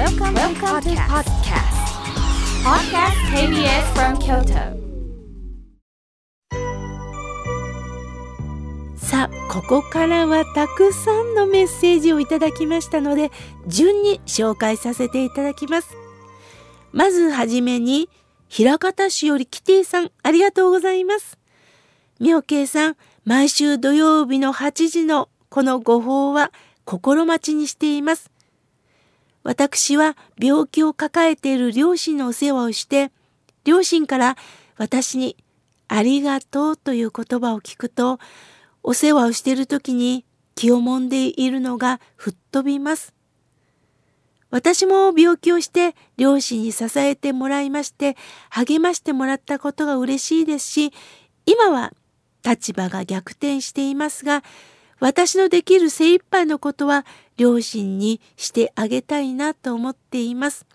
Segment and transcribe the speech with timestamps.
[0.00, 1.76] Welcome, Welcome to podcast.
[2.64, 4.72] Podcast KBS from Kyoto.
[8.96, 13.30] さあここからはたくさんのメッセージをいただきましたので
[13.66, 15.90] 順に紹介させていただきます
[16.92, 18.08] まずはじめに
[18.48, 21.38] 平方市よりキティさんありがとうございます
[22.20, 22.96] 妙慶さん
[23.26, 26.52] 毎週土曜日の8時のこのご法は
[26.86, 28.30] 心待ちにしています
[29.42, 33.10] 私は病気を抱えている両親のお世話をして
[33.64, 34.36] 両親から
[34.76, 35.36] 私に
[35.88, 38.18] ありがとうという言葉を聞くと
[38.82, 40.24] お世話をしている時に
[40.54, 43.14] 気を揉んでいるのが吹っ飛びます。
[44.50, 48.16] 私も病気をして両親に支えてもらいまして
[48.50, 50.92] 励ましてもらったことが嬉しいですし
[51.46, 51.92] 今は
[52.44, 54.42] 立場が逆転していますが
[55.00, 57.04] 私のできる精一杯のことは
[57.36, 60.66] 両親にしてあげたいなと思っています。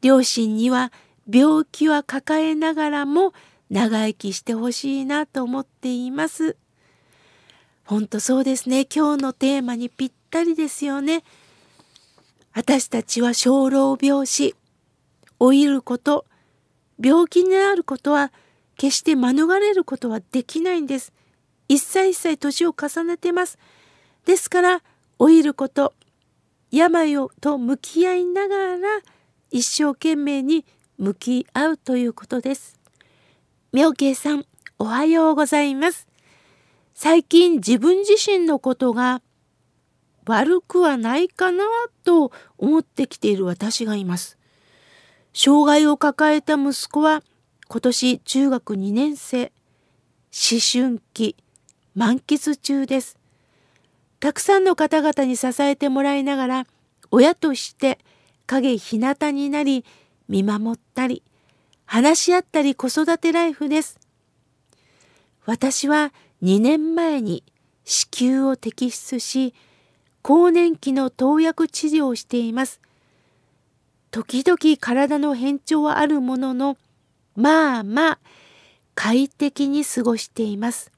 [0.00, 0.92] 両親には
[1.30, 3.34] 病気は抱えながらも
[3.70, 6.56] 長生きしてほしいなと思っています。
[7.84, 8.86] ほんとそうですね。
[8.86, 11.24] 今日のテーマにぴったりですよね。
[12.54, 14.54] 私たちは生老病死、
[15.38, 16.24] 老いること、
[16.98, 18.32] 病気になることは
[18.76, 21.12] 決して免れることはできないんです。
[21.68, 23.58] 一歳一歳年を重ねてます。
[24.24, 24.82] ですから、
[25.18, 25.94] 老いること、
[26.70, 29.00] 病をと向き合いながら
[29.50, 30.66] 一生懸命に
[30.98, 32.78] 向き合うということです。
[33.72, 34.44] 妙慶さん、
[34.78, 36.06] おはようございます。
[36.94, 39.22] 最近自分自身のことが
[40.26, 41.64] 悪くはないかな
[42.04, 44.36] と思ってきている私がいます。
[45.32, 47.22] 障害を抱えた息子は
[47.68, 49.52] 今年中学2年生、
[50.32, 51.36] 思春期、
[51.98, 53.18] 満喫中です。
[54.20, 56.66] たくさんの方々に支えてもらいながら
[57.10, 57.98] 親として
[58.46, 59.84] 影日向になり
[60.28, 61.24] 見守ったり
[61.86, 63.98] 話し合ったり子育てライフです。
[65.44, 67.42] 私は2年前に
[67.84, 69.52] 子宮を摘出し、
[70.22, 72.80] 更年期の投薬治療をしています。
[74.12, 76.76] 時々体の変調はあるものの、
[77.34, 78.18] まあまあ
[78.94, 80.92] 快適に過ごしています。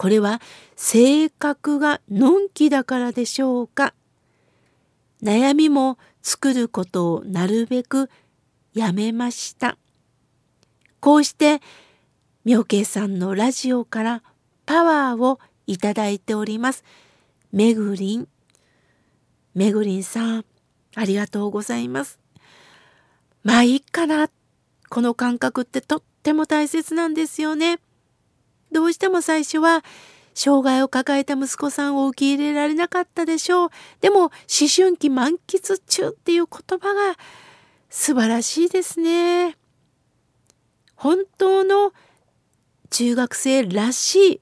[0.00, 0.40] これは
[0.76, 3.92] 性格がのんきだからでしょうか？
[5.22, 8.08] 悩みも作ることをなるべく
[8.72, 9.76] やめました。
[11.00, 11.60] こうして
[12.46, 14.22] 妙慶さんのラジオから
[14.64, 16.82] パワーをいただいております。
[17.52, 18.26] めぐりん。
[19.54, 20.46] めぐりんさん、
[20.94, 22.18] ありがとうございます。
[23.44, 24.30] まあいいかな。
[24.88, 27.80] この感覚ってとっても大切なんですよね。
[28.72, 29.84] どうしても最初は
[30.34, 33.70] 障害を抱えた息子さんを受け入れられなかったでしょう。
[34.00, 34.30] でも思
[34.74, 37.16] 春期満喫中っていう言葉が
[37.88, 39.56] 素晴らしいですね。
[40.94, 41.92] 本当の
[42.90, 44.40] 中学生らしい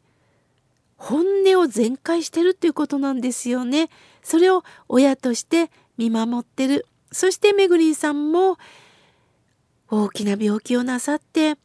[0.96, 3.88] 本音を全開してるっていうことなんですよね。
[4.22, 6.86] それを親として見守ってる。
[7.12, 8.58] そしてめぐりんさんも
[9.90, 11.56] 大きな病気をなさって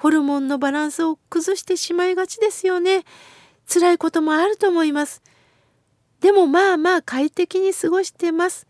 [0.00, 3.04] ホルモンのバランスを崩してしまいがちですよね。
[3.70, 5.22] 辛いこともあると思います。
[6.20, 8.66] でもまあまあ快適に過ごしてます。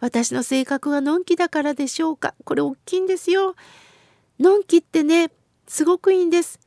[0.00, 2.34] 私の性格がのんきだからでしょうか。
[2.44, 3.54] これ大きいんですよ。
[4.40, 5.30] のんきってね、
[5.68, 6.58] すごくいいんです。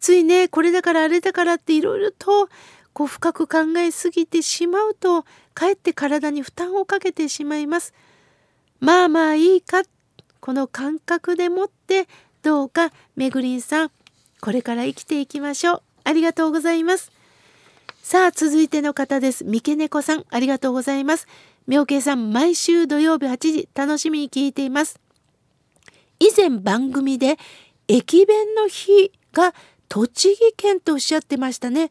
[0.00, 2.48] ついね、これだからあれだからっていろいろと
[2.92, 5.24] こう深く考えすぎてしまうと、
[5.54, 7.94] かえって体に負担をかけてしまいます。
[8.80, 9.82] まあまあいいか、
[10.40, 12.08] この感覚でもって、
[12.42, 13.90] どうかめぐりんさん、
[14.40, 15.82] これから生きていきましょう。
[16.04, 17.12] ありがとうございます。
[18.02, 19.44] さあ、続いての方です。
[19.44, 21.26] 三毛猫さん、ありがとうございます。
[21.66, 24.98] 妙慶さん、毎週土曜日8時、楽しみに聞いています。
[26.20, 27.38] 以前番組で、
[27.88, 29.54] 駅弁の日が
[29.88, 31.90] 栃木県とおっしゃってましたね。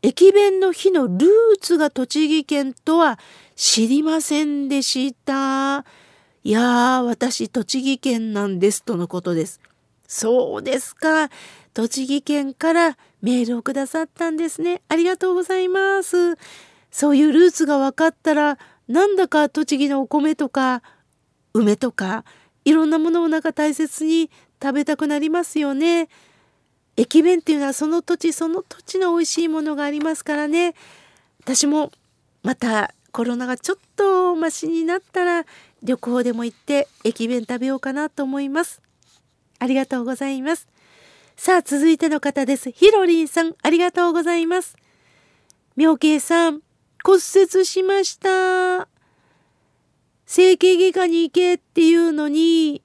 [0.00, 3.18] 駅弁の日のルーツが栃木県とは
[3.56, 5.84] 知りませんでした。
[6.48, 9.60] いやー、私栃木県なんですとのことです。
[10.06, 11.28] そうですか。
[11.74, 14.80] 栃木県からメールをくださったんですね。
[14.88, 16.38] ありがとうございます。
[16.90, 18.56] そういうルーツが分かったら、
[18.88, 20.82] なんだか栃木のお米とか
[21.52, 22.24] 梅とか
[22.64, 26.08] いろんなものをなんか大切に食べたくなりますよね。
[26.96, 30.74] 駅弁っていうのはその土地その土地の美味しいものがありますからね
[31.40, 31.92] 私も
[32.42, 35.44] またコロナがちょっとマシになったら
[35.82, 38.82] 旅行でも行って駅弁食べようかなと思います。
[39.58, 40.68] ありがとうございます。
[41.36, 42.70] さあ続いての方です。
[42.70, 44.76] ひろりんさんありがとうございます。
[45.76, 46.60] 妙慶さん
[47.04, 48.88] 骨折しました。
[50.26, 52.82] 整形外科に行けっていうのに、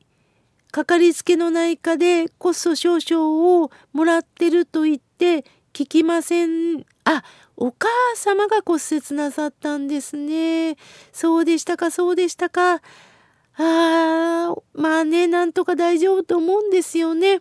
[0.72, 5.44] かかりつけの内科でコスト少々をもらってると言って
[5.74, 6.86] 聞きません。
[7.06, 7.24] あ、
[7.56, 10.78] お母様が骨折なさったんですね。
[11.12, 12.82] そうでしたか、そうでしたか。
[13.56, 17.40] あー、まあね、なんとか大丈夫と思うんですよね。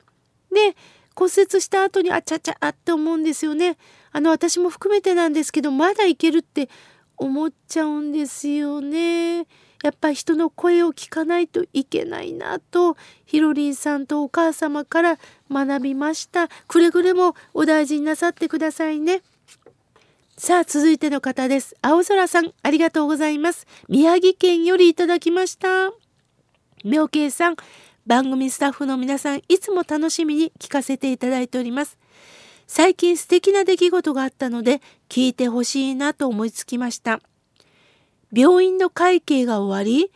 [0.53, 0.77] で、
[1.15, 3.79] 骨折した後にあちゃちゃって思うんですよね。
[4.13, 6.69] あの、私も含めてなんですけど、まだいけるって
[7.17, 9.47] 思っちゃうんですよね。
[9.83, 15.19] やっぱ人の声を聞かないといけないなと、ひろりんさんとお母様から
[15.51, 16.49] 学びました。
[16.69, 19.23] くれぐれもお大事になさってくださいね。
[20.39, 21.77] さあ、続いての方です。
[21.83, 23.67] 青空さん、ありがとうございます。
[23.89, 25.93] 宮城県よりいただきました。
[26.85, 27.57] 妙慶さん、
[28.07, 31.99] 番組スタッフの皆さん、いつも楽しみに聞かせていただいております。
[32.67, 34.81] 最近素敵な出来事があったので、
[35.11, 37.21] 聞いてほしいなと思いつきました。
[38.33, 40.11] 病院の会計が終わり、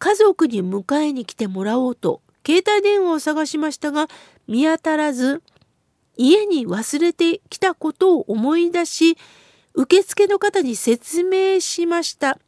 [0.00, 4.08] 家族に迎えに来てもらおうと、携帯電話を探しましたが、
[4.48, 5.40] 見当たらず、
[6.16, 9.16] 家に忘れてきたことを思い出し、
[9.74, 12.38] 受付の方に説明しました。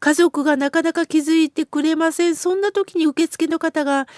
[0.00, 2.34] 家族がなかなか気づいてくれません。
[2.34, 4.08] そんな時に受付の方が、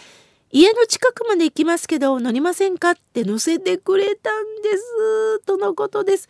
[0.51, 2.93] 家の近くまで行きますけど乗りませんか？
[2.93, 5.41] って乗せてくれたんです。
[5.41, 6.29] とのことです。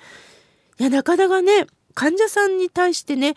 [0.81, 3.35] いや、なかなかね、患者さんに対してね、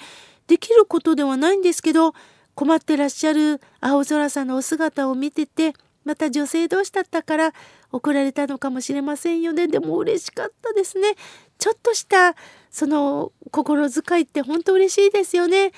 [0.47, 2.13] できることではないんですけど、
[2.55, 5.73] 困ってらっしゃる青空さんのお姿を見てて、
[6.07, 7.54] また女性同士だったから
[7.92, 9.68] 送られたのかもしれませんよね。
[9.68, 11.15] でも嬉しかったですね。
[11.59, 12.36] ちょっとした
[12.71, 15.74] その心遣いって本当嬉しいですよね。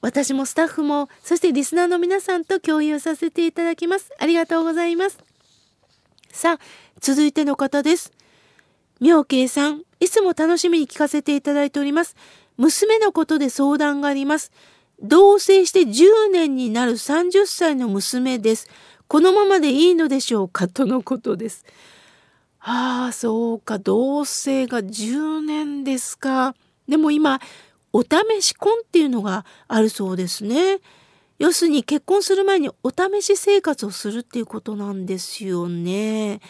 [0.00, 4.10] 私もスタッフも、そしてリスナーの皆さんと共有させていただきます。
[4.18, 5.18] ありがとうございます。
[6.32, 6.58] さあ、
[7.00, 8.10] 続いての方です。
[9.00, 12.16] 妙慶さん、いつも楽しみに聞かせていただいております。
[12.56, 14.52] 娘のことで相談があります。
[15.02, 18.68] 同棲して10年になる30歳の娘です。
[19.10, 21.64] このままでいいのでしょうかとのことです。
[22.60, 23.80] ああ、そうか。
[23.80, 26.54] 同棲が10年ですか。
[26.88, 27.40] でも今、
[27.92, 30.78] お試し婚っていうのがあるそうですね。
[31.40, 36.40] 要するに結婚する前にお試し生活をするっていうことなんですよね。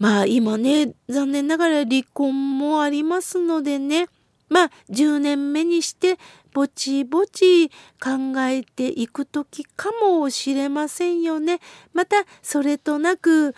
[0.00, 4.08] まあ今ね、残念ながら離婚もありますのでね。
[4.48, 6.18] まあ10年目にして
[6.52, 7.68] ぼちぼち
[8.00, 11.60] 考えていく時かもしれませんよね。
[11.92, 13.54] またそれとなく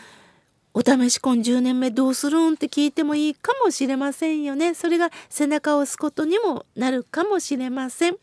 [0.74, 2.54] お試し婚10年目どうするん？
[2.54, 4.74] って聞いてもいいかもしれませんよね。
[4.74, 8.16] それが背中を押すことにもなるかもしれません。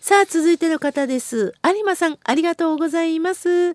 [0.00, 1.52] さあ、続いての方です。
[1.64, 3.72] 有馬さん、ありがとうございます。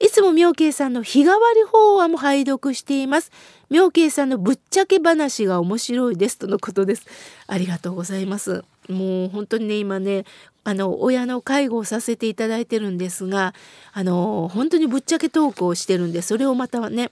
[0.00, 3.30] いつも妙慶さんの日替わり法話も拝読しています。
[3.70, 7.06] 妙慶さんのぶっちゃけ話が面白いですとのことです。
[7.46, 8.64] ありがとうございます。
[8.88, 10.24] もう本当にね、今ね、
[10.64, 13.54] あの、親の介護をさせていただいてるんですが、
[13.92, 17.10] あの、本当にぶっちゃけトークをしてるんで、それをまたね、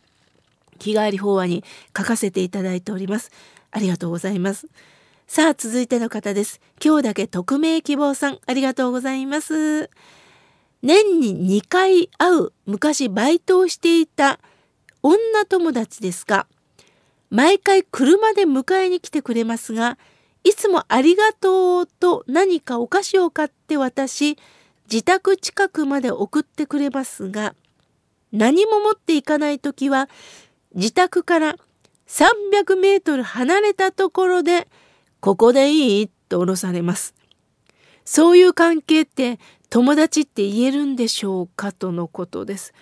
[0.79, 1.65] 日替わり法話に
[1.97, 3.31] 書かせていただいております。
[3.71, 4.67] ありがとうございます。
[5.27, 6.61] さあ、続いての方です。
[6.85, 9.89] 今日だけ匿名希望さん、ありがとうございます。
[10.83, 14.41] 年に2回会う昔バイトをしていた
[15.03, 16.47] 女友達ですが、
[17.31, 19.97] 毎回車で迎えに来てくれますが、
[20.45, 24.39] いつもありがとうと何かお菓子を買って渡し、
[24.91, 27.55] 自宅近くまで送ってくれますが、
[28.33, 30.09] 何も持っていかないときは、
[30.75, 31.57] 自宅から
[32.09, 34.69] 300メートル離れたところで、
[35.21, 37.15] ここでいいと降ろされます。
[38.05, 39.39] そういう関係って
[39.71, 42.75] 友達って言えるんでしょうかとのことです。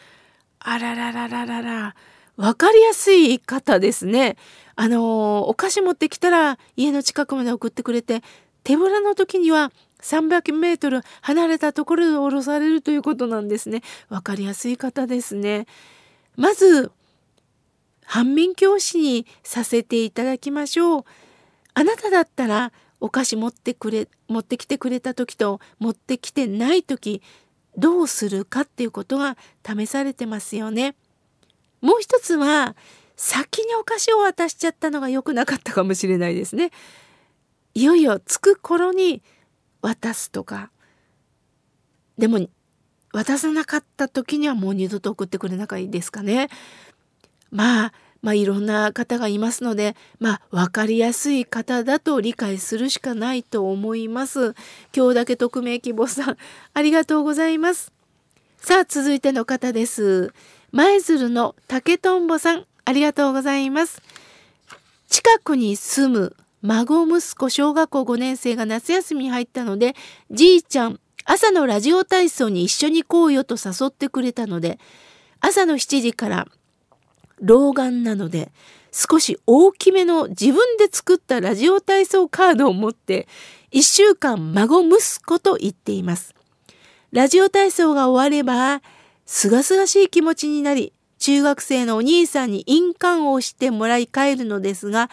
[0.58, 1.94] あらららららら。
[2.36, 4.36] わかりやすい方ですね。
[4.80, 8.22] あの、お菓子持ってきたら家の近くまで送ってくれて、
[8.64, 13.82] 手ぶらの時には300メートル離れたところで降ろされるということなんですね。
[14.08, 15.66] わかりやすい方ですね。
[16.34, 16.92] まず、
[18.06, 21.04] 反面教師にさせていただきましょう。
[21.74, 27.20] あなただったらお菓子持ってくれ持ってきてくれた時と持ってきてない時
[27.76, 30.94] どうするかっていうことが試されてますよね。
[31.82, 32.74] もう一つは
[33.22, 36.70] 先にお菓子を渡しちゃったのが良くなかったかもしれないですね。
[37.74, 39.22] いよいよ着く頃に
[39.82, 40.70] 渡すとか
[42.16, 42.48] でも
[43.12, 46.48] 渡さなかった時にはもう二度と送ってくれなかいですかね。
[47.50, 54.54] まあまあ、いろんな方がいますので、まあ、分かりやすい方だと理解するしかないと思います。
[54.96, 56.36] 今日だけ匿名希望さん、
[56.72, 57.92] ありがとうございます。
[58.56, 60.32] さあ、続いての方です。
[60.72, 64.02] 舞鶴の竹とんぼさん、ありがとうございます。
[65.08, 69.94] 近くに住む孫息子小学校5年生が夏休みに入ったので、
[70.30, 74.78] じいちゃん、朝のラジオ体操に一緒に行こうよと誘ってくれたので、
[75.40, 76.48] 朝の7時から
[77.40, 78.52] 老眼なので、
[78.92, 83.26] 少し大きめの自分で作ったラジオ体操カードを持って、
[83.72, 86.34] 1週間孫息子と言っています。
[87.12, 88.82] ラジオ体操が終われば、
[89.26, 95.10] すがすがしい気持ちになり、中学生のお兄さんに印鑑をしてもらい帰るのですが、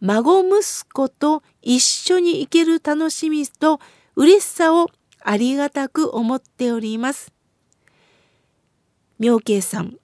[0.00, 3.80] 孫息子と一緒に行ける楽しみと
[4.16, 4.90] 嬉しさを
[5.22, 7.32] ありがたく思っております。
[9.20, 9.96] 妙慶さん、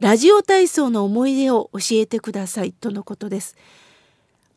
[0.00, 3.56] ラジオ体操の思い出を教えてくださいとのことです。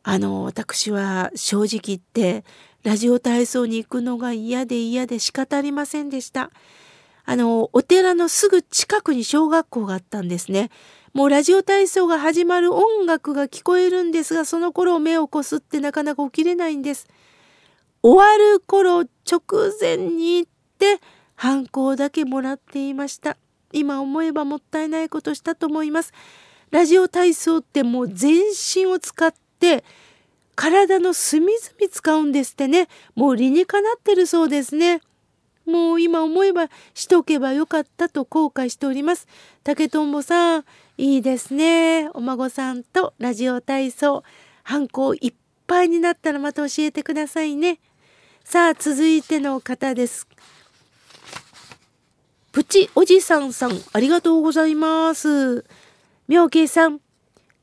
[0.02, 2.44] あの、私は正直言って、
[2.82, 6.50] ラジオ体操に行くのが嫌で嫌で仕方ありませんでした。
[7.24, 10.70] あの、お寺のすぐ近くに小学校があったんですね。
[11.12, 17.06] もうラジオ体操が始まる音楽が聞こえるんですが、その頃目をこすってなかなか起きれないんです。
[18.02, 19.40] 終わる頃直
[19.80, 21.00] 前に行って
[21.36, 23.36] 反抗だけもらっていました。
[23.72, 26.12] 今思えばもったいないことしたと思います。
[26.70, 28.40] ラジオ体操ってもう全
[28.74, 29.84] 身を使って
[30.54, 32.88] 体の隅々使うんですってね。
[33.14, 35.00] もう理にかなってるそうですね。
[35.66, 39.26] もう今思えばしとけばよかったと後悔しております。
[39.62, 40.64] 竹とんぼさん、
[40.98, 42.08] いいですね。
[42.14, 44.24] お孫さんとラジオ体操、
[44.62, 45.34] 反抗いっ
[45.66, 47.78] ぱいになったらまた教えてくださいね。
[48.44, 50.26] さあ、続いての方です。
[52.50, 55.64] プチおじさんさん、ありがとうございます。
[56.28, 57.00] 妙慶さん、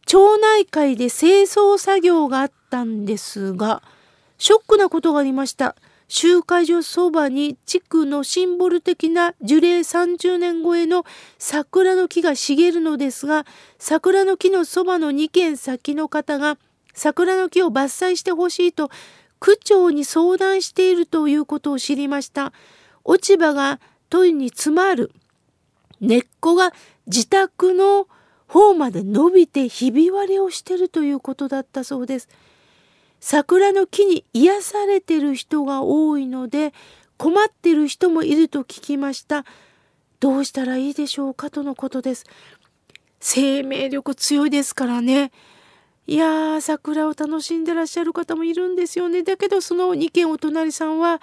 [0.05, 3.83] 町内会で清掃作業があったんですが、
[4.39, 5.75] ショックなことがありました。
[6.09, 11.05] 集会所そばに地区のシンボル的な樹齢30年超えの
[11.37, 13.45] 桜の木が茂るのですが、
[13.77, 16.57] 桜の木のそばの2軒先の方が
[16.95, 18.89] 桜の木を伐採してほしいと
[19.39, 22.53] 区長に相談しているということを知りました。
[23.03, 25.11] 落ち葉が問いに詰まる。
[26.01, 26.73] 根っこが
[27.05, 28.07] 自宅の
[28.47, 32.29] 方まで伸びてひび割れをしてるということだったそうです。
[33.19, 36.73] 桜の木に癒されてる人が多いので
[37.17, 39.45] 困ってる人もいると聞きました。
[40.19, 42.25] どうしたらいいでしょうかとのことです。
[43.19, 45.31] 生命力強いですからね。
[46.07, 49.23] いやー、桜を楽しんでらっしゃる方もいるんですよね。
[49.23, 51.21] だけどその2軒お隣さんは、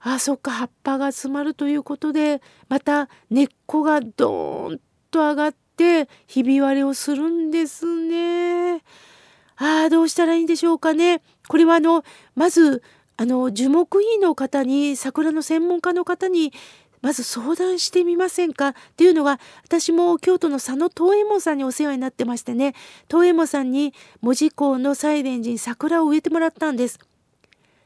[0.00, 8.82] あそっか、葉っぱが詰まるということで、また根っこがドーンと上がってひび割れをするんですね。
[9.60, 11.20] ああ、どうしたらいいんでしょうかね。
[11.46, 12.02] これはあの、
[12.34, 12.82] まず、
[13.18, 16.54] あの、樹木医の方に、桜の専門家の方に、
[17.02, 22.74] まず相談してみませんかっていうのが、私も京都の佐野東右衛門さんにお世話になってましてね、
[23.06, 26.98] 東右衛門さんに門司港の西蓮寺に桜を植えてもらったんです。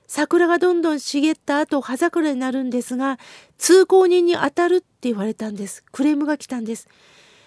[0.07, 3.19] 桜がどんどん茂った後、葉桜になるんですが、
[3.59, 5.85] 通行人に当たるって言われたんです。
[5.91, 6.89] クレームが来たんです。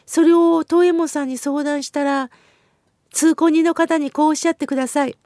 [0.05, 2.29] それを東右衛門さんに相談したら、
[3.11, 5.17] 通行人の方にこうおっしゃってください。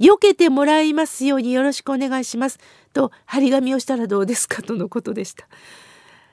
[0.00, 2.58] 避けてもらいますようによろしくお願いします。
[2.92, 5.46] と張り紙をしたらどうですかとのことでした。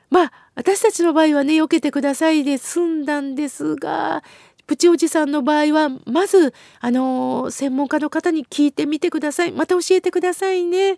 [0.10, 4.24] まあ私たちの場合はね避けてくださいで済んだんですが
[4.66, 9.52] プチおじさんの場合はまずあの専門家の方に聞いてみてください。
[9.52, 10.98] また教えてくださいね。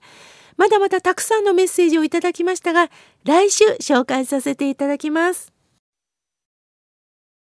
[0.57, 2.89] まだまだたくさんのメッセージをいただきましたが
[3.23, 5.58] 来週紹介させていただきます。